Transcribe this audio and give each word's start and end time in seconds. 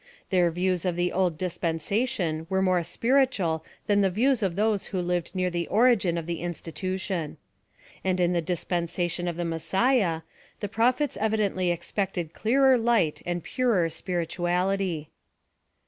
Their 0.31 0.49
views 0.49 0.83
of 0.83 0.95
the 0.95 1.11
old 1.11 1.37
dispensation 1.37 2.47
were 2.49 2.63
more 2.63 2.81
spiritual 2.81 3.63
than 3.85 4.01
the 4.01 4.09
views 4.09 4.41
of 4.41 4.55
those 4.55 4.87
who 4.87 4.99
lived 4.99 5.35
near 5.35 5.51
the 5.51 5.67
origin 5.67 6.17
of 6.17 6.25
the 6.25 6.39
institution. 6.41 7.37
And 8.03 8.19
in 8.19 8.33
the 8.33 8.41
dispensation 8.41 9.27
of 9.27 9.37
the 9.37 9.45
Messiah, 9.45 10.23
the 10.59 10.67
prophets 10.67 11.17
evidently 11.17 11.69
expected 11.69 12.33
clearer 12.33 12.79
light 12.79 13.21
and 13.27 13.43
purer 13.43 13.89
spirituality. 13.91 15.11